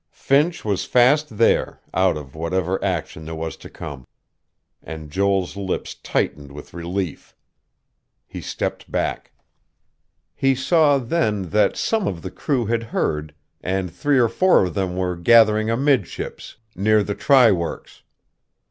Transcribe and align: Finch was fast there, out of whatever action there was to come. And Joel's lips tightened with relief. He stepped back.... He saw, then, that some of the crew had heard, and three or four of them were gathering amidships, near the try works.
Finch 0.09 0.65
was 0.65 0.83
fast 0.83 1.37
there, 1.37 1.79
out 1.93 2.17
of 2.17 2.33
whatever 2.33 2.83
action 2.83 3.23
there 3.23 3.35
was 3.35 3.55
to 3.57 3.69
come. 3.69 4.07
And 4.81 5.11
Joel's 5.11 5.55
lips 5.55 5.93
tightened 5.93 6.51
with 6.53 6.73
relief. 6.73 7.35
He 8.25 8.41
stepped 8.41 8.91
back.... 8.91 9.31
He 10.33 10.55
saw, 10.55 10.97
then, 10.97 11.49
that 11.49 11.77
some 11.77 12.07
of 12.07 12.23
the 12.23 12.31
crew 12.31 12.65
had 12.65 12.81
heard, 12.81 13.35
and 13.61 13.93
three 13.93 14.17
or 14.17 14.27
four 14.27 14.63
of 14.65 14.73
them 14.73 14.95
were 14.97 15.15
gathering 15.15 15.69
amidships, 15.69 16.57
near 16.75 17.03
the 17.03 17.13
try 17.13 17.51
works. 17.51 18.01